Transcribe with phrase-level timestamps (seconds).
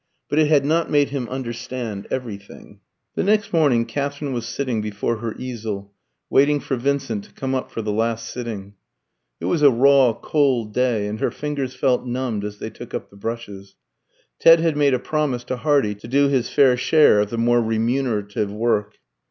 [0.29, 2.79] But it had not made him understand everything.
[3.13, 5.93] The next morning Katherine was sitting before her easel,
[6.27, 8.73] waiting for Vincent to come up for the last sitting.
[9.39, 13.11] It was a raw, cold day, and her fingers felt numbed as they took up
[13.11, 13.75] the brushes.
[14.39, 17.61] Ted had made a promise to Hardy to do his fair share of the more
[17.61, 18.97] remunerative work.